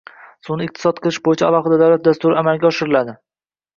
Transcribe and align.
suvni 0.47 0.65
iqtisod 0.69 1.01
qilish 1.03 1.19
bo‘yicha 1.29 1.47
alohida 1.49 1.79
davlat 1.83 2.07
dasturi 2.09 2.39
amalga 2.43 2.71
oshiriladi. 2.71 3.15